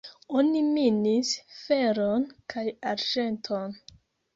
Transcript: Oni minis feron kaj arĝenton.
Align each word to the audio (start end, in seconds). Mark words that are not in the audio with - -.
Oni 0.37 0.63
minis 0.69 1.35
feron 1.59 2.27
kaj 2.55 2.67
arĝenton. 2.97 3.83